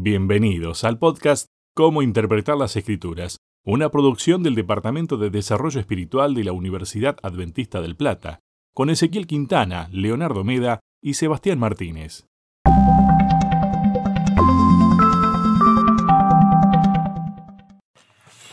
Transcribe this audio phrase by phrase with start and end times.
[0.00, 6.44] Bienvenidos al podcast Cómo Interpretar las Escrituras, una producción del Departamento de Desarrollo Espiritual de
[6.44, 8.38] la Universidad Adventista del Plata,
[8.72, 12.28] con Ezequiel Quintana, Leonardo Meda y Sebastián Martínez.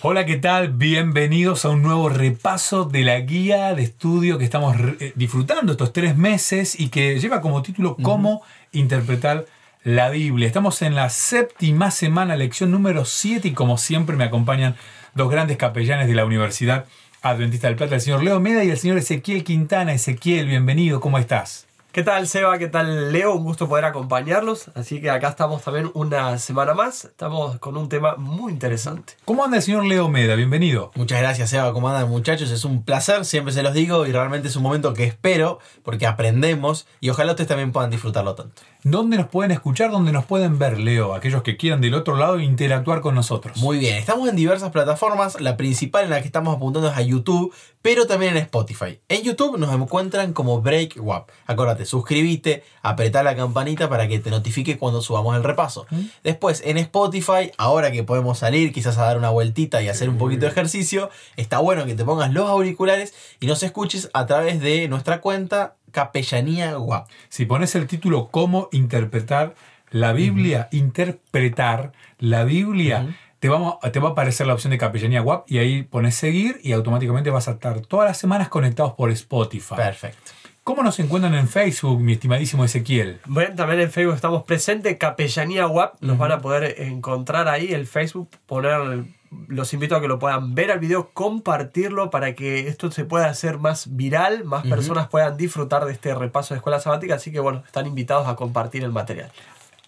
[0.01, 0.73] Hola, ¿qué tal?
[0.73, 5.93] Bienvenidos a un nuevo repaso de la guía de estudio que estamos eh, disfrutando estos
[5.93, 8.41] tres meses y que lleva como título Cómo
[8.71, 9.45] interpretar
[9.85, 10.47] la Biblia.
[10.47, 14.75] Estamos en la séptima semana, lección número 7 y como siempre me acompañan
[15.13, 16.85] dos grandes capellanes de la Universidad
[17.21, 19.93] Adventista del Plata, el señor Leo Meda y el señor Ezequiel Quintana.
[19.93, 21.67] Ezequiel, bienvenido, ¿cómo estás?
[21.91, 22.57] ¿Qué tal Seba?
[22.57, 23.35] ¿Qué tal Leo?
[23.35, 24.69] Un gusto poder acompañarlos.
[24.75, 27.05] Así que acá estamos también una semana más.
[27.05, 29.13] Estamos con un tema muy interesante.
[29.23, 30.35] ¿Cómo anda el señor Leo Meda?
[30.35, 30.91] Bienvenido.
[30.95, 32.51] Muchas gracias Seba, ¿cómo andan muchachos?
[32.51, 36.05] Es un placer, siempre se los digo y realmente es un momento que espero porque
[36.05, 38.63] aprendemos y ojalá ustedes también puedan disfrutarlo tanto.
[38.87, 39.89] ¿Dónde nos pueden escuchar?
[39.89, 41.15] ¿Dónde nos pueden ver, Leo?
[41.15, 43.57] Aquellos que quieran del otro lado interactuar con nosotros.
[43.57, 45.41] Muy bien, estamos en diversas plataformas.
[45.41, 47.51] La principal en la que estamos apuntando es a YouTube,
[47.81, 48.99] pero también en Spotify.
[49.09, 51.31] En YouTube nos encuentran como Break Wap.
[51.47, 55.87] Acuérdate, suscríbete, apretá la campanita para que te notifique cuando subamos el repaso.
[55.89, 56.01] ¿Mm?
[56.23, 60.19] Después, en Spotify, ahora que podemos salir quizás a dar una vueltita y hacer un
[60.19, 64.61] poquito de ejercicio, está bueno que te pongas los auriculares y nos escuches a través
[64.61, 67.07] de nuestra cuenta Capellanía Guap.
[67.29, 69.55] Si pones el título Cómo interpretar
[69.91, 75.21] la Biblia, interpretar la Biblia, te, vamos, te va a aparecer la opción de Capellanía
[75.21, 79.09] Guap y ahí pones seguir y automáticamente vas a estar todas las semanas conectados por
[79.11, 79.75] Spotify.
[79.75, 80.33] Perfecto.
[80.65, 83.21] ¿Cómo nos encuentran en Facebook, mi estimadísimo Ezequiel?
[83.25, 86.01] Bueno, también en Facebook estamos presentes, Capellanía WAP.
[86.01, 89.05] Nos van a poder encontrar ahí el Facebook, poner.
[89.47, 93.27] Los invito a que lo puedan ver al video, compartirlo para que esto se pueda
[93.27, 97.15] hacer más viral, más personas puedan disfrutar de este repaso de escuela sabática.
[97.15, 99.31] Así que bueno, están invitados a compartir el material.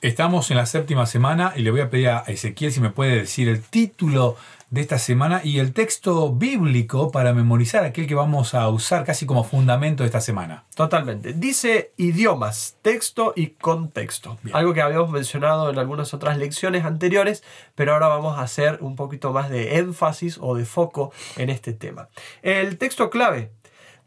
[0.02, 3.16] Estamos en la séptima semana y le voy a pedir a Ezequiel si me puede
[3.16, 4.36] decir el título
[4.70, 9.26] de esta semana y el texto bíblico para memorizar aquel que vamos a usar casi
[9.26, 10.66] como fundamento de esta semana.
[10.76, 11.34] Totalmente.
[11.34, 14.38] Dice idiomas, texto y contexto.
[14.44, 14.56] Bien.
[14.56, 17.44] Algo que habíamos mencionado en algunas otras lecciones anteriores,
[17.76, 21.74] pero ahora vamos a hacer un poquito más de énfasis o de foco en este
[21.74, 22.10] tema.
[22.42, 23.52] El texto clave.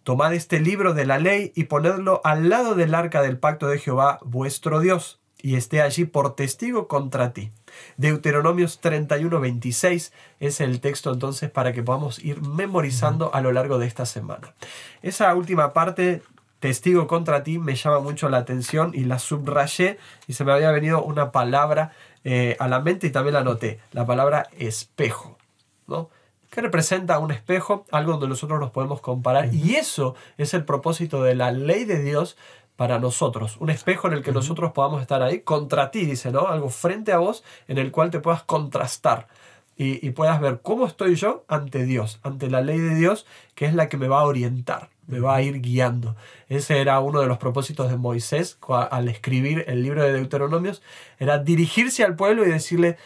[0.02, 3.78] Tomad este libro de la ley y ponedlo al lado del arca del pacto de
[3.78, 7.52] Jehová vuestro Dios, y esté allí por testigo contra ti.
[7.96, 13.78] Deuteronomios 31, 26 es el texto entonces para que podamos ir memorizando a lo largo
[13.78, 14.54] de esta semana.
[15.02, 16.22] Esa última parte,
[16.58, 20.70] testigo contra ti, me llama mucho la atención y la subrayé y se me había
[20.70, 21.92] venido una palabra
[22.24, 25.38] eh, a la mente y también la anoté, la palabra espejo.
[25.86, 26.10] ¿no?
[26.50, 27.86] ¿Qué representa un espejo?
[27.92, 29.54] Algo donde nosotros nos podemos comparar.
[29.54, 32.36] Y eso es el propósito de la ley de Dios
[32.80, 33.58] para nosotros.
[33.60, 36.48] Un espejo en el que nosotros podamos estar ahí contra ti, dice, ¿no?
[36.48, 39.28] Algo frente a vos en el cual te puedas contrastar
[39.76, 43.66] y, y puedas ver cómo estoy yo ante Dios, ante la ley de Dios, que
[43.66, 46.16] es la que me va a orientar, me va a ir guiando.
[46.48, 48.58] Ese era uno de los propósitos de Moisés
[48.90, 50.80] al escribir el libro de Deuteronomios,
[51.18, 52.96] era dirigirse al pueblo y decirle,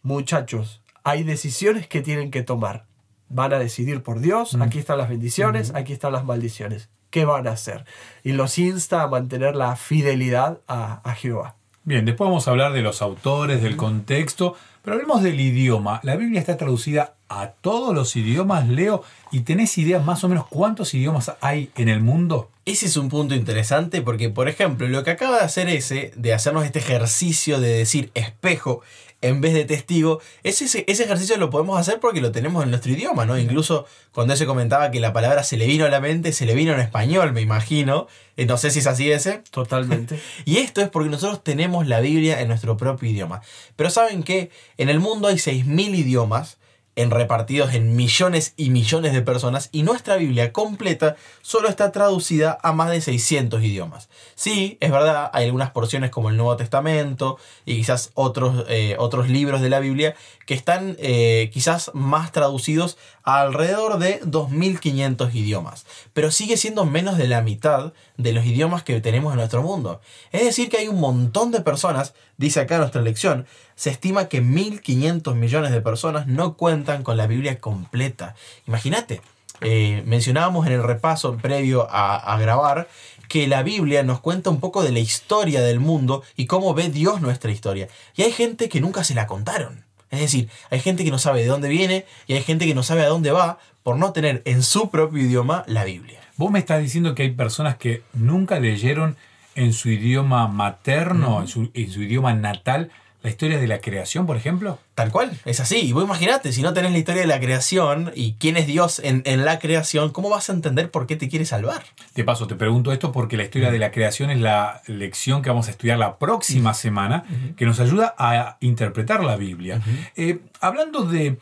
[0.00, 2.86] muchachos, hay decisiones que tienen que tomar.
[3.28, 6.88] Van a decidir por Dios, aquí están las bendiciones, aquí están las maldiciones.
[7.10, 7.84] ¿Qué van a hacer?
[8.22, 11.56] Y los insta a mantener la fidelidad a, a Jehová.
[11.82, 16.00] Bien, después vamos a hablar de los autores, del contexto, pero hablemos del idioma.
[16.02, 20.46] La Biblia está traducida a todos los idiomas, Leo, y tenés idea más o menos
[20.48, 22.50] cuántos idiomas hay en el mundo.
[22.64, 26.34] Ese es un punto interesante porque, por ejemplo, lo que acaba de hacer ese, de
[26.34, 28.82] hacernos este ejercicio de decir espejo
[29.22, 32.92] en vez de testigo, ese, ese, ejercicio lo podemos hacer porque lo tenemos en nuestro
[32.92, 33.38] idioma, ¿no?
[33.38, 36.54] Incluso cuando ese comentaba que la palabra se le vino a la mente, se le
[36.54, 38.06] vino en español, me imagino.
[38.36, 39.42] Eh, No sé si es así ese.
[39.50, 40.20] Totalmente.
[40.44, 43.42] Y esto es porque nosotros tenemos la Biblia en nuestro propio idioma.
[43.76, 46.59] Pero saben que en el mundo hay 6.000 idiomas
[47.00, 52.58] en repartidos en millones y millones de personas y nuestra Biblia completa solo está traducida
[52.62, 54.10] a más de 600 idiomas.
[54.34, 59.30] Sí, es verdad, hay algunas porciones como el Nuevo Testamento y quizás otros, eh, otros
[59.30, 60.14] libros de la Biblia
[60.46, 67.16] que están eh, quizás más traducidos a alrededor de 2.500 idiomas, pero sigue siendo menos
[67.16, 70.00] de la mitad de los idiomas que tenemos en nuestro mundo.
[70.32, 73.46] Es decir, que hay un montón de personas, dice acá nuestra lección,
[73.80, 78.34] se estima que 1.500 millones de personas no cuentan con la Biblia completa.
[78.66, 79.22] Imagínate,
[79.62, 82.90] eh, mencionábamos en el repaso previo a, a grabar
[83.26, 86.90] que la Biblia nos cuenta un poco de la historia del mundo y cómo ve
[86.90, 87.88] Dios nuestra historia.
[88.14, 89.86] Y hay gente que nunca se la contaron.
[90.10, 92.82] Es decir, hay gente que no sabe de dónde viene y hay gente que no
[92.82, 96.20] sabe a dónde va por no tener en su propio idioma la Biblia.
[96.36, 99.16] Vos me estás diciendo que hay personas que nunca leyeron
[99.54, 102.90] en su idioma materno, en, su, en su idioma natal,
[103.22, 104.78] la historia de la creación, por ejemplo?
[104.94, 105.76] Tal cual, es así.
[105.76, 108.98] Y vos imaginate, si no tenés la historia de la creación y quién es Dios
[109.04, 111.84] en, en la creación, ¿cómo vas a entender por qué te quiere salvar?
[112.14, 115.50] De paso, te pregunto esto porque la historia de la creación es la lección que
[115.50, 117.24] vamos a estudiar la próxima semana,
[117.56, 119.80] que nos ayuda a interpretar la Biblia.
[120.16, 121.38] Eh, hablando de,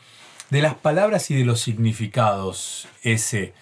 [0.51, 3.55] de las palabras y de los significados, ese,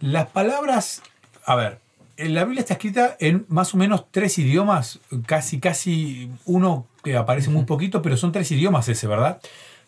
[0.00, 1.02] las palabras,
[1.46, 1.80] a ver,
[2.18, 7.50] la Biblia está escrita en más o menos tres idiomas, casi, casi uno que aparece
[7.50, 9.40] muy poquito, pero son tres idiomas ese, ¿verdad?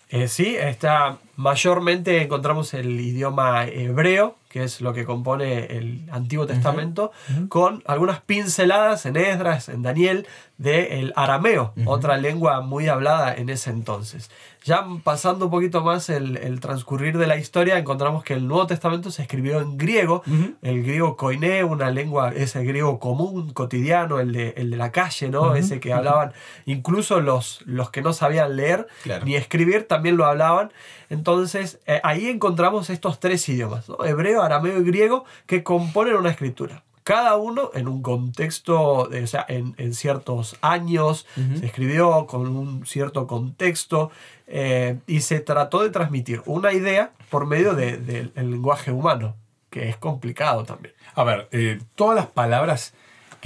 [0.08, 6.46] Eh, sí, está, mayormente encontramos el idioma hebreo, que es lo que compone el Antiguo
[6.46, 7.12] Testamento,
[7.50, 10.26] con algunas pinceladas en Esdras, en Daniel,
[10.56, 14.30] del arameo, otra lengua muy hablada en ese entonces.
[14.64, 19.10] Ya pasando un poquito más el, transcurrir de la historia, encontramos que el Nuevo Testamento
[19.10, 20.22] se escribió en griego,
[20.62, 25.28] el griego koiné, una lengua, ese griego común, cotidiano, el de, el de la calle,
[25.28, 25.54] ¿no?
[25.54, 26.32] Ese que hablaban,
[26.64, 28.86] incluso los, los que no sabían leer
[29.24, 30.72] ni escribir también lo hablaban.
[31.10, 36.82] Entonces, eh, ahí encontramos estos tres idiomas, hebreo, arameo y griego, que componen una escritura
[37.06, 41.24] cada uno en un contexto, o sea, en, ciertos años,
[41.56, 44.10] se escribió con un cierto contexto
[44.48, 49.36] eh, y se trató de transmitir una idea por medio del lenguaje humano,
[49.70, 50.94] que es complicado también.
[51.14, 52.92] A ver, eh, todas las palabras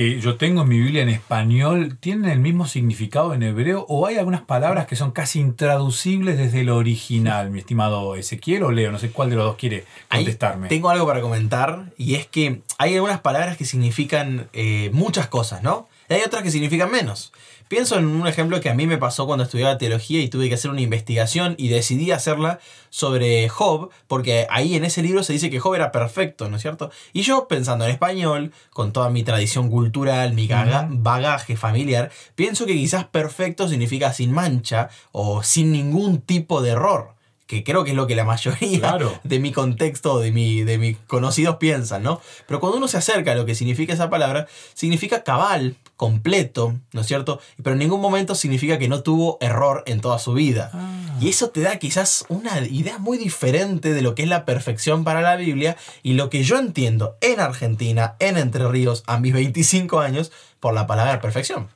[0.00, 4.06] que yo tengo en mi Biblia en español tienen el mismo significado en hebreo o
[4.06, 8.92] hay algunas palabras que son casi intraducibles desde el original, mi estimado Ezequiel o Leo,
[8.92, 10.68] no sé cuál de los dos quiere contestarme.
[10.68, 15.62] tengo algo para comentar y es que hay algunas palabras que significan eh, muchas cosas,
[15.62, 15.86] ¿no?
[16.10, 17.32] Y hay otras que significan menos.
[17.68, 20.56] Pienso en un ejemplo que a mí me pasó cuando estudiaba teología y tuve que
[20.56, 22.58] hacer una investigación y decidí hacerla
[22.88, 26.62] sobre Job, porque ahí en ese libro se dice que Job era perfecto, ¿no es
[26.62, 26.90] cierto?
[27.12, 32.74] Y yo pensando en español, con toda mi tradición cultural, mi bagaje familiar, pienso que
[32.74, 37.19] quizás perfecto significa sin mancha o sin ningún tipo de error
[37.50, 40.96] que creo que es lo que la mayoría de mi contexto, de, mi, de mis
[41.08, 42.20] conocidos piensan, ¿no?
[42.46, 47.00] Pero cuando uno se acerca a lo que significa esa palabra, significa cabal, completo, ¿no
[47.00, 47.40] es cierto?
[47.60, 50.70] Pero en ningún momento significa que no tuvo error en toda su vida.
[50.72, 51.18] Ah.
[51.20, 55.02] Y eso te da quizás una idea muy diferente de lo que es la perfección
[55.02, 59.32] para la Biblia y lo que yo entiendo en Argentina, en Entre Ríos, a mis
[59.32, 60.30] 25 años,
[60.60, 61.68] por la palabra perfección.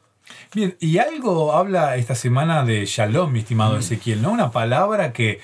[0.55, 3.81] Bien, y algo habla esta semana de shalom, mi estimado mm.
[3.81, 4.31] Ezequiel, ¿no?
[4.31, 5.41] Una palabra que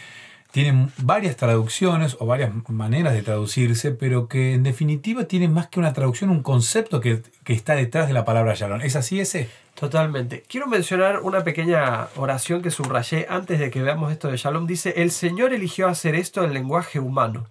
[0.51, 5.79] tiene varias traducciones o varias maneras de traducirse, pero que en definitiva tiene más que
[5.79, 8.81] una traducción, un concepto que, está detrás de la palabra shalom.
[8.81, 9.49] ¿Es así ese?
[9.75, 10.45] Totalmente.
[10.49, 14.67] Quiero mencionar una pequeña oración que subrayé antes de que veamos esto de shalom.
[14.67, 17.47] Dice, el Señor eligió hacer esto en lenguaje humano,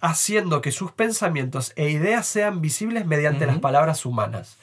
[0.00, 4.56] haciendo que sus pensamientos e ideas sean visibles mediante las palabras humanas.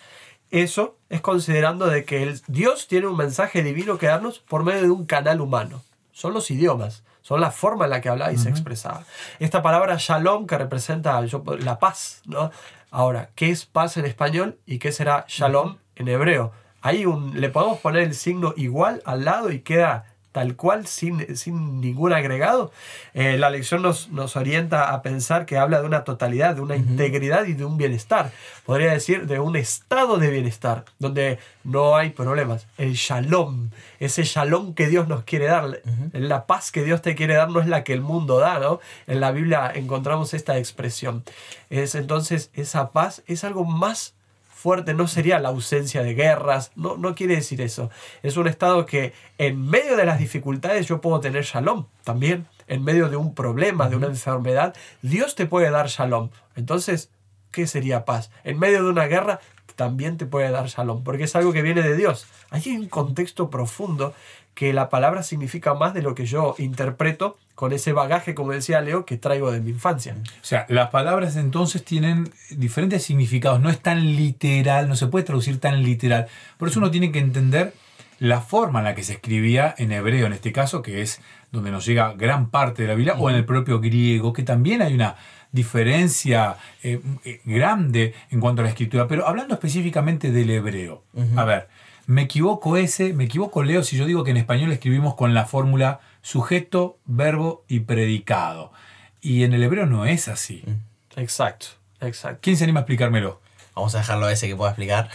[0.51, 4.81] Eso es considerando de que el Dios tiene un mensaje divino que darnos por medio
[4.81, 5.83] de un canal humano.
[6.11, 9.03] Son los idiomas son la forma en la que hablaba y se expresaba.
[9.37, 11.21] Esta palabra shalom que representa
[11.59, 12.49] la paz, ¿no?
[12.89, 16.53] Ahora, ¿qué es paz en español y qué será shalom en hebreo?
[16.81, 21.35] Ahí un, le podemos poner el signo igual al lado y queda tal cual, sin,
[21.35, 22.71] sin ningún agregado.
[23.13, 26.75] Eh, la lección nos, nos, orienta a pensar que habla de una totalidad, de una
[26.75, 28.31] integridad y de un bienestar.
[28.65, 32.67] Podría decir de un estado de bienestar, donde no hay problemas.
[32.77, 35.81] El shalom, ese shalom que Dios nos quiere dar,
[36.13, 38.79] la paz que Dios te quiere dar no es la que el mundo da, ¿no?
[39.07, 41.23] En la Biblia encontramos esta expresión.
[41.69, 44.13] Es entonces esa paz es algo más
[44.59, 47.89] fuerte no sería la ausencia de guerras, no, no quiere decir eso.
[48.23, 52.45] Es un estado que en medio de las dificultades yo puedo tener shalom también.
[52.67, 56.29] En medio de un problema, de una enfermedad, Dios te puede dar shalom.
[56.57, 57.09] Entonces,
[57.51, 58.31] ¿qué sería paz?
[58.43, 59.39] En medio de una guerra,
[59.77, 62.27] también te puede dar shalom, porque es algo que viene de Dios.
[62.49, 64.13] Hay un contexto profundo
[64.59, 68.81] que la palabra significa más de lo que yo interpreto con ese bagaje, como decía
[68.81, 70.17] Leo, que traigo de mi infancia.
[70.21, 75.23] O sea, las palabras entonces tienen diferentes significados, no es tan literal, no se puede
[75.23, 76.27] traducir tan literal.
[76.57, 77.73] Por eso uno tiene que entender
[78.19, 81.21] la forma en la que se escribía en hebreo, en este caso, que es
[81.53, 84.81] donde nos llega gran parte de la Biblia, o en el propio griego, que también
[84.81, 85.15] hay una
[85.53, 89.07] diferencia eh, eh, grande en cuanto a la escritura.
[89.07, 91.03] Pero hablando específicamente del hebreo,
[91.37, 91.69] a ver,
[92.09, 95.45] me equivoco ese, me equivoco Leo si yo digo que en español escribimos con la
[95.45, 98.73] fórmula sujeto, verbo y predicado.
[99.21, 100.63] Y en el hebreo no es así.
[100.65, 101.19] Mm.
[101.19, 101.67] Exacto,
[102.01, 102.39] exacto.
[102.41, 103.41] ¿Quién se anima a explicármelo?
[103.75, 105.11] Vamos a dejarlo a ese que pueda explicar.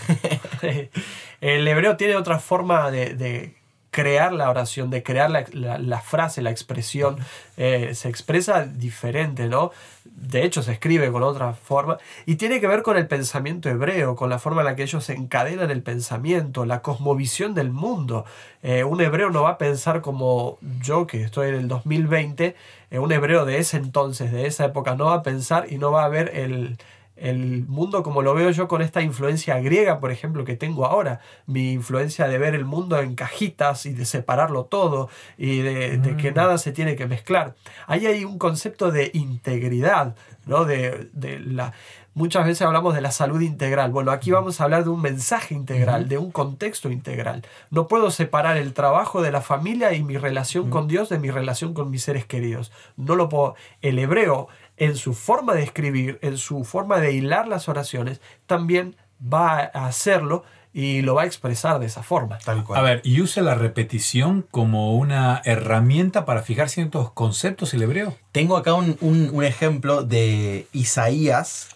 [1.40, 3.56] el hebreo tiene otra forma de,
[3.94, 7.16] crear la oración, de crear la, la- frase, la expresión.
[7.56, 9.70] Eh, se expresa diferente, ¿no?
[10.04, 11.98] De hecho, se escribe con otra forma.
[12.26, 15.08] Y tiene que ver con el pensamiento hebreo, con la forma en la que ellos
[15.10, 18.24] encadenan el pensamiento, la cosmovisión del mundo.
[18.64, 22.56] Eh, un hebreo no va a pensar como yo, que estoy en el 2020,
[22.90, 25.92] eh, un hebreo de ese entonces, de esa época, no va a pensar y no
[25.92, 26.78] va a ver el,
[27.16, 31.20] el mundo como lo veo yo con esta influencia griega, por ejemplo, que tengo ahora.
[31.46, 36.16] Mi influencia de ver el mundo en cajitas y de separarlo todo y de, de
[36.16, 37.54] que nada se tiene que mezclar.
[37.86, 40.16] Ahí hay un concepto de integridad,
[40.46, 40.64] ¿no?
[40.64, 41.72] De, de la...
[42.16, 43.90] Muchas veces hablamos de la salud integral.
[43.90, 47.42] Bueno, aquí vamos a hablar de un mensaje integral, de un contexto integral.
[47.70, 51.32] No puedo separar el trabajo de la familia y mi relación con Dios de mi
[51.32, 52.70] relación con mis seres queridos.
[52.96, 53.56] No lo puedo.
[53.82, 58.96] El hebreo, en su forma de escribir, en su forma de hilar las oraciones, también
[59.22, 62.38] va a hacerlo y lo va a expresar de esa forma.
[62.38, 62.80] Tal cual.
[62.80, 68.16] A ver, y usa la repetición como una herramienta para fijar ciertos conceptos el hebreo.
[68.32, 71.68] Tengo acá un, un- un ejemplo de Isaías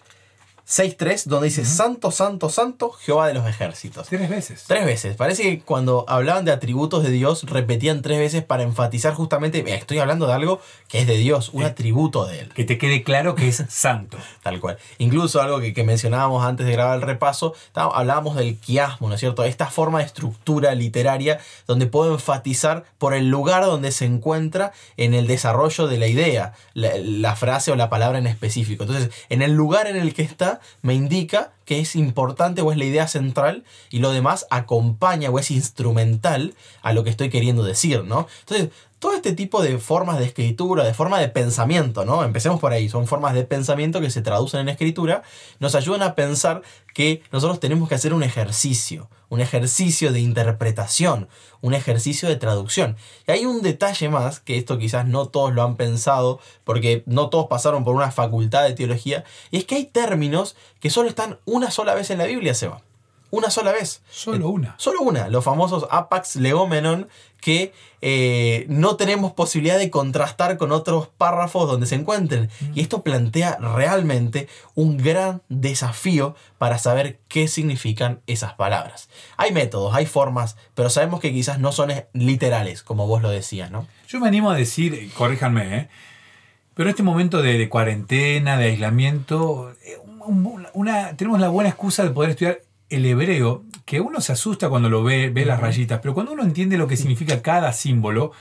[0.69, 4.07] 6.3, donde dice, Santo, Santo, Santo, Jehová de los ejércitos.
[4.07, 4.65] Tres veces.
[4.67, 5.15] Tres veces.
[5.15, 9.77] Parece que cuando hablaban de atributos de Dios, repetían tres veces para enfatizar justamente, "Mira,
[9.77, 11.67] estoy hablando de algo que es de Dios, un Sí.
[11.67, 12.53] atributo de Él.
[12.53, 14.17] Que te quede claro que es santo.
[14.43, 14.77] Tal cual.
[14.99, 19.19] Incluso algo que, que mencionábamos antes de grabar el repaso, hablábamos del quiasmo, ¿no es
[19.19, 19.43] cierto?
[19.45, 25.15] Esta forma de estructura literaria donde puedo enfatizar por el lugar donde se encuentra en
[25.15, 28.83] el desarrollo de la idea, la, la frase o la palabra en específico.
[28.83, 32.79] Entonces, en el lugar en el que está, me indica que es importante o es
[32.79, 37.61] la idea central y lo demás acompaña o es instrumental a lo que estoy queriendo
[37.61, 38.25] decir, ¿no?
[38.39, 42.23] Entonces, todo este tipo de formas de escritura, de forma de pensamiento, ¿no?
[42.23, 45.21] Empecemos por ahí, son formas de pensamiento que se traducen en escritura,
[45.59, 51.29] nos ayudan a pensar que nosotros tenemos que hacer un ejercicio, un ejercicio de interpretación,
[51.61, 52.97] un ejercicio de traducción.
[53.25, 57.29] Y hay un detalle más, que esto quizás no todos lo han pensado, porque no
[57.29, 61.39] todos pasaron por una facultad de teología, y es que hay términos que solo están
[61.71, 62.81] sola vez en la Biblia, Seba.
[63.31, 64.01] Una sola vez.
[64.09, 64.73] Solo una.
[64.77, 67.07] Solo una, los famosos apax legomenon,
[67.39, 72.49] que eh, no tenemos posibilidad de contrastar con otros párrafos donde se encuentren.
[72.73, 79.09] Y esto plantea realmente un gran desafío para saber qué significan esas palabras.
[79.37, 83.69] Hay métodos, hay formas, pero sabemos que quizás no son literales, como vos lo decías,
[83.69, 83.87] ¿no?
[84.07, 85.89] Yo me animo a decir, eh, corríjanme, ¿eh?
[86.73, 92.03] pero en este momento de, de cuarentena, de aislamiento, eh, una, tenemos la buena excusa
[92.03, 95.99] de poder estudiar el hebreo, que uno se asusta cuando lo ve, ve las rayitas,
[96.01, 98.31] pero cuando uno entiende lo que significa cada símbolo,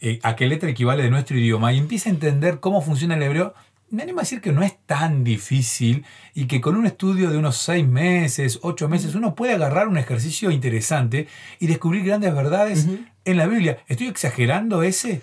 [0.00, 3.22] eh, a qué letra equivale de nuestro idioma, y empieza a entender cómo funciona el
[3.22, 3.54] hebreo,
[3.90, 6.04] me animo a decir que no es tan difícil
[6.34, 9.96] y que con un estudio de unos seis meses, ocho meses, uno puede agarrar un
[9.96, 11.26] ejercicio interesante
[11.58, 12.86] y descubrir grandes verdades
[13.24, 13.78] en la Biblia.
[13.88, 15.22] ¿Estoy exagerando ese?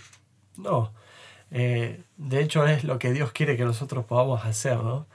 [0.58, 0.92] No.
[1.52, 5.06] Eh, de hecho, es lo que Dios quiere que nosotros podamos hacer, ¿no?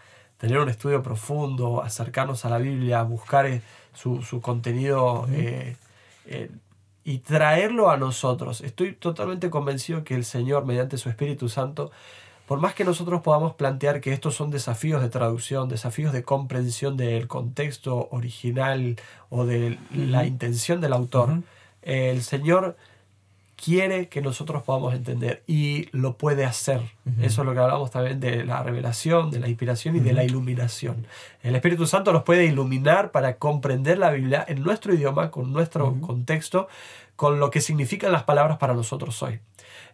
[0.40, 3.61] Tener un estudio profundo, acercarnos a la Biblia, buscar eh,
[3.92, 5.76] su, su contenido eh,
[6.25, 6.50] eh,
[7.04, 8.62] y traerlo a nosotros.
[8.62, 11.90] Estoy totalmente convencido que el Señor, mediante su Espíritu Santo,
[12.47, 16.97] por más que nosotros podamos plantear que estos son desafíos de traducción, desafíos de comprensión
[16.97, 18.97] del contexto original
[19.28, 21.42] o de la intención del autor,
[21.82, 22.76] el Señor
[23.62, 26.81] quiere que nosotros podamos entender y lo puede hacer.
[27.21, 30.25] Eso es lo que hablamos también de la revelación, de la inspiración y de la
[30.25, 31.07] iluminación.
[31.43, 36.00] El Espíritu Santo nos puede iluminar para comprender la Biblia en nuestro idioma, con nuestro
[36.00, 36.69] contexto,
[37.17, 39.40] con lo que significan las palabras para nosotros hoy.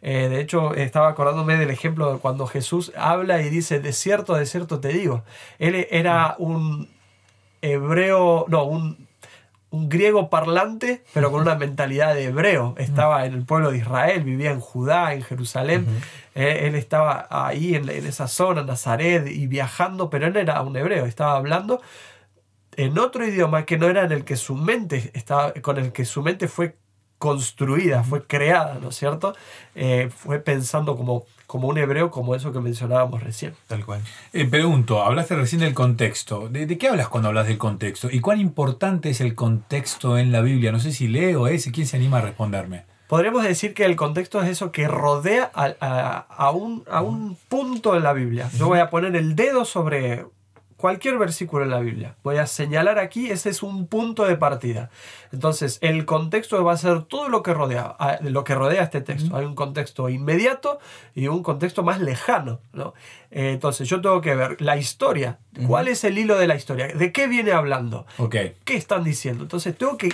[0.01, 4.35] Eh, de hecho, estaba acordándome del ejemplo de cuando Jesús habla y dice, de cierto,
[4.35, 5.25] de cierto te digo.
[5.59, 6.89] Él era un
[7.63, 9.09] hebreo, no, un,
[9.71, 12.75] un griego parlante, pero con una mentalidad de hebreo.
[12.79, 15.87] Estaba en el pueblo de Israel, vivía en Judá, en Jerusalén.
[16.35, 20.77] Eh, él estaba ahí en, en esa zona, Nazaret, y viajando, pero él era un
[20.77, 21.81] hebreo, estaba hablando
[22.77, 26.05] en otro idioma que no era en el que su mente estaba, con el que
[26.05, 26.77] su mente fue
[27.19, 29.35] construida, fue creada, ¿no es cierto?
[29.75, 33.55] Eh, fue pensando como, como un hebreo, como eso que mencionábamos recién.
[33.69, 34.01] Tal cual.
[34.33, 36.49] Eh, pregunto, hablaste recién del contexto.
[36.49, 38.09] ¿De, de qué hablas cuando hablas del contexto?
[38.11, 40.73] ¿Y cuán importante es el contexto en la Biblia?
[40.73, 42.85] No sé si Leo es, ¿quién se anima a responderme?
[43.09, 47.37] Podríamos decir que el contexto es eso que rodea a, a- a un, a un
[47.49, 48.51] punto en la Biblia.
[48.59, 50.27] Yo voy a poner el dedo sobre
[50.77, 52.17] cualquier versículo en la Biblia.
[52.23, 54.91] Voy a señalar aquí, ese es un punto de partida.
[55.33, 59.01] Entonces, el contexto va a ser todo lo que rodea, a- lo que rodea este
[59.01, 59.37] texto.
[59.37, 60.79] Hay un contexto inmediato
[61.15, 62.61] y un contexto más lejano.
[62.73, 62.95] ¿no?
[63.31, 65.39] Eh, entonces, yo tengo que ver la historia.
[65.67, 66.89] ¿Cuál es el hilo de la historia?
[66.89, 68.07] ¿De qué viene hablando?
[68.65, 69.43] ¿Qué están diciendo?
[69.43, 70.11] Entonces tengo que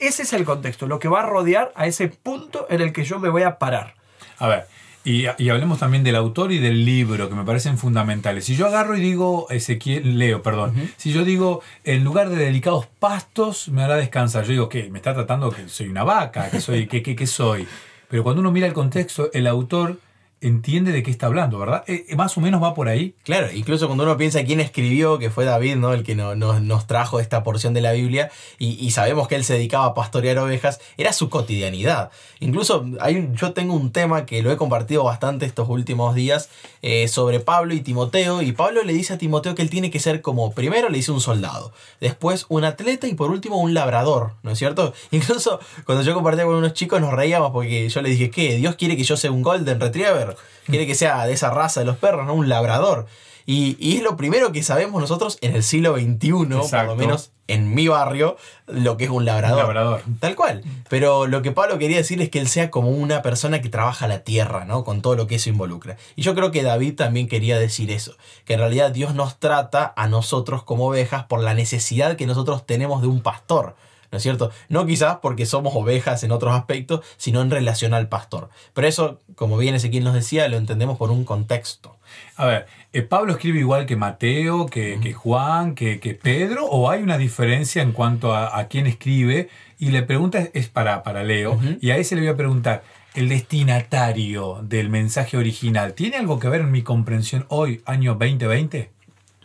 [0.00, 3.04] ese es el contexto, lo que va a rodear a ese punto en el que
[3.04, 3.94] yo me voy a parar.
[4.38, 4.66] A ver,
[5.04, 8.46] y, y hablemos también del autor y del libro, que me parecen fundamentales.
[8.46, 12.86] Si yo agarro y digo, Ezequiel, Leo, perdón, si yo digo, en lugar de delicados
[12.86, 14.44] pastos, me hará descansar.
[14.44, 14.88] Yo digo, ¿qué?
[14.90, 16.50] ¿Me está tratando que soy una vaca?
[16.50, 16.86] ¿Que soy?
[16.86, 17.68] ¿Qué, qué, qué soy?
[18.08, 19.98] Pero cuando uno mira el contexto, el autor
[20.40, 21.84] entiende de qué está hablando, ¿verdad?
[21.86, 23.14] Eh, eh, más o menos va por ahí.
[23.24, 25.92] Claro, incluso cuando uno piensa quién escribió, que fue David, ¿no?
[25.94, 29.44] El que no- no- nos trajo esta porción de la Biblia, y, sabemos que él
[29.44, 32.10] se dedicaba a pastorear ovejas, era su cotidianidad.
[32.40, 36.50] Incluso hay yo tengo un tema que lo he compartido bastante estos últimos días
[36.82, 39.98] eh, sobre Pablo y Timoteo, y Pablo le dice a Timoteo que él tiene que
[40.00, 44.32] ser como, primero le dice un soldado, después un atleta y por último un labrador,
[44.42, 44.92] ¿no es cierto?
[45.10, 48.56] Incluso cuando yo compartía con unos chicos nos reíamos porque yo les dije, ¿qué?
[48.56, 50.33] ¿Dios quiere que yo sea un golden retriever?
[50.66, 52.34] Quiere que sea de esa raza de los perros, ¿no?
[52.34, 53.06] Un labrador.
[53.46, 56.28] Y, y es lo primero que sabemos nosotros en el siglo XXI,
[56.70, 58.36] por lo menos en mi barrio,
[58.66, 59.58] lo que es un labrador.
[59.58, 60.02] Un labrador.
[60.18, 60.62] Tal cual.
[60.88, 64.08] Pero lo que Pablo quería decir es que él sea como una persona que trabaja
[64.08, 64.82] la tierra, ¿no?
[64.82, 65.98] Con todo lo que eso involucra.
[66.16, 68.16] Y yo creo que David también quería decir eso.
[68.46, 72.64] Que en realidad Dios nos trata a nosotros como ovejas por la necesidad que nosotros
[72.64, 73.76] tenemos de un pastor.
[74.14, 74.52] ¿No es cierto?
[74.68, 78.48] No quizás porque somos ovejas en otros aspectos, sino en relación al pastor.
[78.72, 81.96] Pero eso, como bien Ezequiel nos decía, lo entendemos por un contexto.
[82.36, 86.64] A ver, eh, ¿Pablo escribe igual que Mateo, que, que Juan, que, que Pedro?
[86.66, 89.48] ¿O hay una diferencia en cuanto a, a quién escribe?
[89.80, 92.84] Y la pregunta es, para, para Leo, y a ese le voy a preguntar,
[93.16, 98.93] ¿el destinatario del mensaje original tiene algo que ver en mi comprensión hoy, año 2020?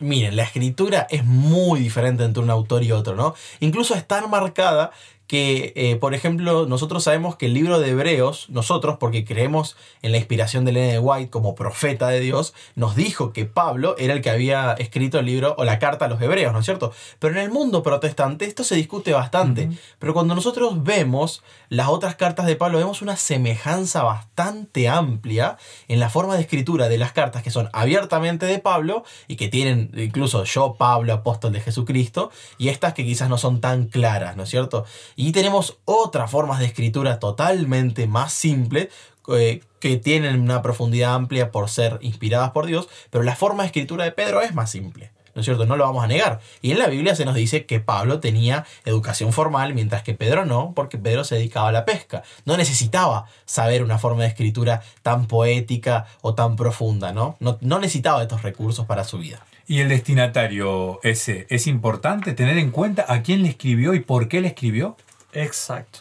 [0.00, 3.34] Miren, la escritura es muy diferente entre un autor y otro, ¿no?
[3.60, 4.92] Incluso es tan marcada
[5.30, 10.10] que, eh, por ejemplo, nosotros sabemos que el libro de Hebreos, nosotros, porque creemos en
[10.10, 14.12] la inspiración de Elena de White como profeta de Dios, nos dijo que Pablo era
[14.12, 16.92] el que había escrito el libro o la carta a los Hebreos, ¿no es cierto?
[17.20, 19.70] Pero en el mundo protestante esto se discute bastante.
[20.00, 26.00] Pero cuando nosotros vemos las otras cartas de Pablo, vemos una semejanza bastante amplia en
[26.00, 29.92] la forma de escritura de las cartas que son abiertamente de Pablo y que tienen
[29.94, 34.42] incluso yo, Pablo, apóstol de Jesucristo, y estas que quizás no son tan claras, ¿no
[34.42, 34.86] es cierto?
[35.22, 38.88] Y tenemos otras formas de escritura totalmente más simples
[39.28, 43.66] eh, que tienen una profundidad amplia por ser inspiradas por Dios, pero la forma de
[43.66, 45.10] escritura de Pedro es más simple.
[45.34, 45.66] ¿No es cierto?
[45.66, 46.40] No lo vamos a negar.
[46.62, 50.46] Y en la Biblia se nos dice que Pablo tenía educación formal, mientras que Pedro
[50.46, 52.22] no, porque Pedro se dedicaba a la pesca.
[52.46, 57.36] No necesitaba saber una forma de escritura tan poética o tan profunda, ¿no?
[57.40, 59.44] No, no necesitaba estos recursos para su vida.
[59.66, 61.46] ¿Y el destinatario ese?
[61.50, 64.96] ¿Es importante tener en cuenta a quién le escribió y por qué le escribió?
[65.32, 66.00] Exacto.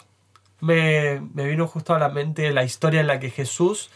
[0.62, 3.90] Me, me vino justo a la mente la historia en la que Jesús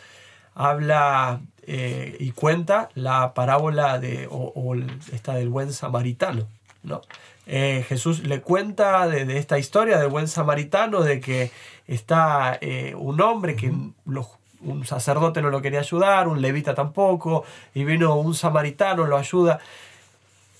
[0.55, 4.75] habla eh, y cuenta la parábola de, o,
[5.11, 6.47] esta del buen samaritano.
[6.83, 7.01] ¿no?
[7.47, 11.51] Eh, Jesús le cuenta de, de esta historia del buen samaritano, de que
[11.87, 13.73] está eh, un hombre que
[14.05, 14.27] los-
[14.61, 17.43] un sacerdote no lo quería ayudar, un levita tampoco,
[17.73, 19.59] y vino un samaritano, lo ayuda.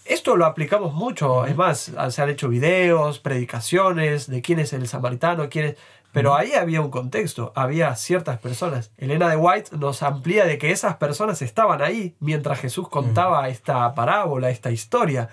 [0.06, 4.88] Esto lo aplicamos mucho, es más, se han hecho videos, predicaciones de quién es el
[4.88, 5.78] samaritano, quién es...
[6.12, 8.92] Pero ahí había un contexto, había ciertas personas.
[8.98, 13.96] Elena de White nos amplía de que esas personas estaban ahí mientras Jesús contaba esta
[13.96, 15.30] parábola, esta historia.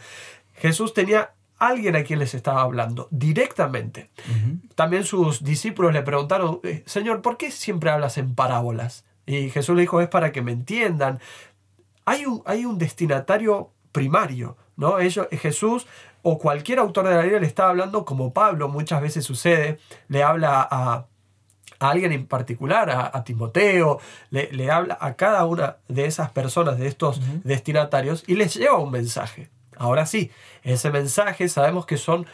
[0.54, 4.08] Jesús tenía alguien a quien les estaba hablando directamente.
[4.74, 9.04] También sus discípulos le preguntaron, "Eh, Señor, ¿por qué siempre hablas en parábolas?
[9.26, 11.20] Y Jesús le dijo, es para que me entiendan
[12.10, 14.98] hay un, hay un destinatario primario, ¿no?
[14.98, 15.86] Ellos, Jesús
[16.22, 20.22] o cualquier autor de la Biblia le estaba hablando como Pablo muchas veces sucede, le
[20.22, 21.06] habla a,
[21.78, 24.00] a alguien en particular, a, a Timoteo,
[24.30, 28.78] le, le habla a cada una de esas personas, de estos destinatarios, y les lleva
[28.78, 29.48] un mensaje.
[29.76, 30.30] Ahora sí,
[30.62, 32.26] ese mensaje sabemos que son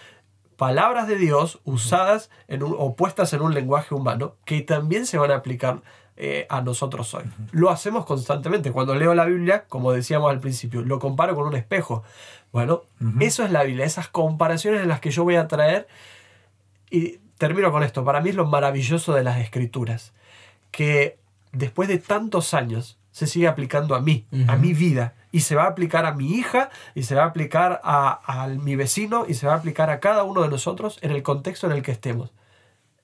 [0.56, 5.18] palabras de Dios usadas en un- o puestas en un lenguaje humano que también se
[5.18, 5.82] van a aplicar
[6.16, 7.24] eh, a nosotros hoy.
[7.52, 8.72] Lo hacemos constantemente.
[8.72, 12.04] Cuando leo la Biblia, como decíamos al principio, lo comparo con un espejo.
[12.52, 12.82] Bueno,
[13.20, 15.86] eso es la Biblia, esas comparaciones en las que yo voy a traer
[16.90, 18.02] y termino con esto.
[18.04, 20.14] Para mí es lo maravilloso de las escrituras.
[20.70, 21.18] Que
[21.52, 25.14] después de tantos años se sigue aplicando a mí, a mi vida.
[25.32, 28.46] Y se va a aplicar a mi hija, y se va a aplicar a, a
[28.48, 31.66] mi vecino, y se va a aplicar a cada uno de nosotros en el contexto
[31.66, 32.32] en el que estemos.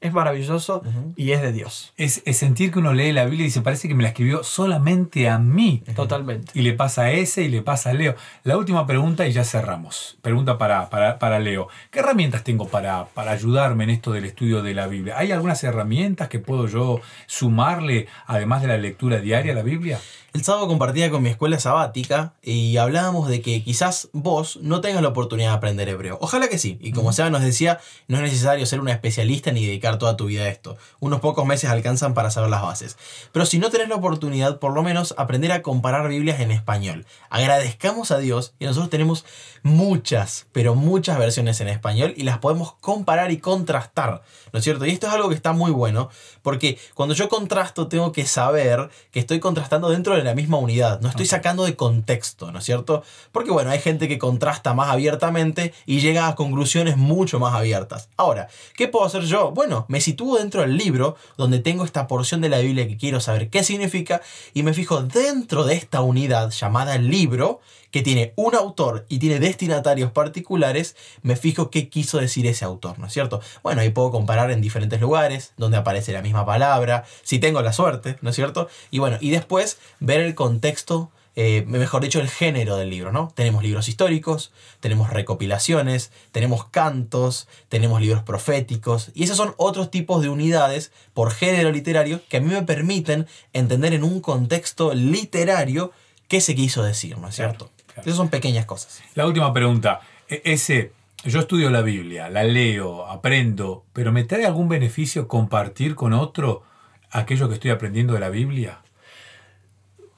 [0.03, 0.83] Es maravilloso
[1.17, 1.93] y es de Dios.
[1.97, 4.43] Es, es sentir que uno lee la Biblia y dice, parece que me la escribió
[4.43, 5.83] solamente a mí.
[5.95, 6.53] Totalmente.
[6.55, 8.17] Y le pasa a ese y le pasa a Leo.
[8.43, 10.19] La última pregunta y ya cerramos.
[10.21, 11.69] Pregunta para, para, para Leo.
[11.91, 15.15] ¿Qué herramientas tengo para, para ayudarme en esto del estudio de la Biblia?
[15.17, 20.01] ¿Hay algunas herramientas que puedo yo sumarle, además de la lectura diaria a la Biblia?
[20.35, 25.03] El sábado compartía con mi escuela sabática y hablábamos de que quizás vos no tengas
[25.03, 26.17] la oportunidad de aprender hebreo.
[26.23, 26.79] Ojalá que sí.
[26.81, 30.27] Y como Seba nos decía, no es necesario ser un especialista ni dedicar toda tu
[30.27, 30.77] vida a esto.
[31.01, 32.97] Unos pocos meses alcanzan para saber las bases.
[33.33, 37.07] Pero si no tenés la oportunidad, por lo menos aprender a comparar Biblias en español.
[37.31, 39.25] Agradezcamos a Dios y nosotros tenemos
[39.63, 44.23] muchas, pero muchas versiones en español y las podemos comparar y contrastar.
[44.53, 44.85] ¿No es cierto?
[44.85, 46.11] Y esto es algo que está muy bueno
[46.43, 51.01] porque cuando yo contrasto tengo que saber que estoy contrastando dentro de la misma unidad.
[51.01, 53.03] No estoy sacando de contexto, ¿no es cierto?
[53.31, 58.09] Porque bueno, hay gente que contrasta más abiertamente y llega a conclusiones mucho más abiertas.
[58.17, 59.53] Ahora, ¿qué puedo hacer yo?
[59.53, 63.21] Bueno, me sitúo dentro del libro donde tengo esta porción de la Biblia que quiero
[63.21, 64.23] saber qué significa
[64.55, 67.61] y me fijo dentro de esta unidad llamada libro
[67.93, 72.99] que tiene un autor y tiene destinatarios particulares, me fijo qué quiso decir ese autor,
[72.99, 73.41] ¿no es cierto?
[73.63, 77.73] Bueno, ahí puedo comparar en diferentes lugares donde aparece la misma palabra, si tengo la
[77.73, 78.69] suerte, ¿no es cierto?
[78.91, 83.33] Y bueno, y después ver el contexto eh, mejor dicho, el género del libro, ¿no?
[83.35, 90.21] Tenemos libros históricos, tenemos recopilaciones, tenemos cantos, tenemos libros proféticos, y esos son otros tipos
[90.23, 95.93] de unidades por género literario que a mí me permiten entender en un contexto literario
[96.29, 97.71] qué se quiso decir, ¿no es cierto?
[97.97, 99.03] Esas son pequeñas cosas.
[99.15, 100.01] La última pregunta.
[100.29, 100.93] E- Ese,
[101.25, 106.63] yo estudio la Biblia, la leo, aprendo, pero ¿me trae algún beneficio compartir con otro
[107.11, 108.82] aquello que estoy aprendiendo de la Biblia?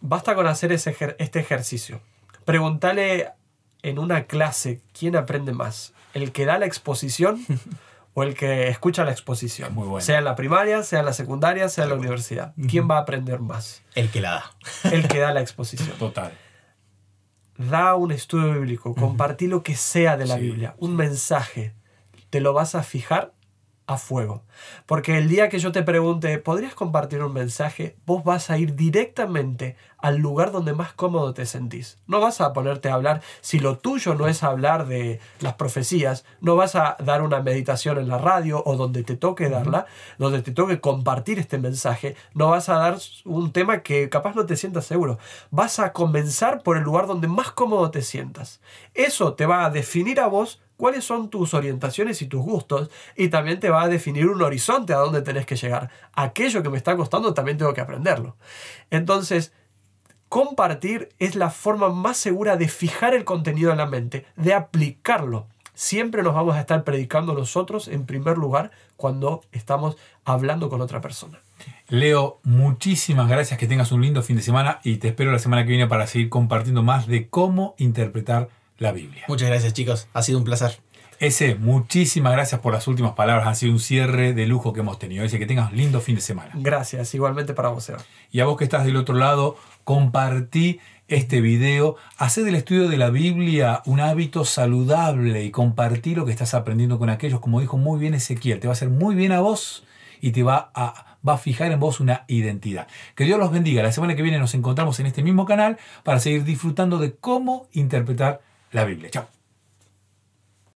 [0.06, 2.00] Basta con hacer ese ejer- este ejercicio.
[2.44, 3.30] Preguntale
[3.82, 7.42] en una clase quién aprende más, el que da la exposición
[8.14, 9.72] o el que escucha la exposición.
[9.74, 10.04] Muy bueno.
[10.04, 12.52] Sea en la primaria, sea en la secundaria, sea en la universidad.
[12.68, 13.82] ¿Quién va a aprender más?
[13.94, 14.90] El que la da.
[14.90, 15.96] El que da la exposición.
[15.98, 16.32] Total.
[17.56, 21.72] Da un estudio bíblico, compartí lo que sea de la Sí, Biblia, un mensaje.
[22.30, 23.32] Te lo vas a fijar
[23.86, 24.42] a fuego.
[24.86, 27.96] Porque el día que yo te pregunte, ¿podrías compartir un mensaje?
[28.06, 31.98] Vos vas a ir directamente al lugar donde más cómodo te sentís.
[32.06, 36.24] No vas a ponerte a hablar, si lo tuyo no es hablar de las profecías,
[36.40, 39.86] no vas a dar una meditación en la radio o donde te toque darla,
[40.18, 44.46] donde te toque compartir este mensaje, no vas a dar un tema que capaz no
[44.46, 45.18] te sientas seguro.
[45.50, 48.60] Vas a comenzar por el lugar donde más cómodo te sientas.
[48.92, 53.28] Eso te va a definir a vos cuáles son tus orientaciones y tus gustos y
[53.28, 55.90] también te va a definir un horizonte a dónde tenés que llegar.
[56.12, 58.36] Aquello que me está costando también tengo que aprenderlo.
[58.90, 59.52] Entonces,
[60.28, 65.46] compartir es la forma más segura de fijar el contenido en la mente, de aplicarlo.
[65.74, 71.00] Siempre nos vamos a estar predicando nosotros en primer lugar cuando estamos hablando con otra
[71.00, 71.40] persona.
[71.88, 75.64] Leo, muchísimas gracias, que tengas un lindo fin de semana y te espero la semana
[75.64, 79.24] que viene para seguir compartiendo más de cómo interpretar la Biblia.
[79.28, 80.78] Muchas gracias chicos, ha sido un placer.
[81.20, 84.98] Ese, muchísimas gracias por las últimas palabras, ha sido un cierre de lujo que hemos
[84.98, 85.24] tenido.
[85.24, 86.50] Ese, que tengas un lindo fin de semana.
[86.54, 88.00] Gracias, igualmente para vos, Eva.
[88.30, 92.96] Y a vos que estás del otro lado, compartí este video, hacé del estudio de
[92.96, 97.76] la Biblia un hábito saludable y compartí lo que estás aprendiendo con aquellos, como dijo
[97.76, 99.84] muy bien Ezequiel, te va a hacer muy bien a vos
[100.20, 102.88] y te va a, va a fijar en vos una identidad.
[103.14, 103.82] Que Dios los bendiga.
[103.82, 107.68] La semana que viene nos encontramos en este mismo canal para seguir disfrutando de cómo
[107.72, 108.40] interpretar
[108.74, 109.10] la Biblia.
[109.10, 109.33] Chao.